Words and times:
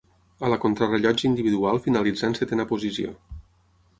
A 0.45 0.47
la 0.53 0.57
contrarellotge 0.63 1.27
individual 1.29 1.79
finalitzà 1.85 2.31
en 2.31 2.37
setena 2.39 2.67
posició. 2.75 3.13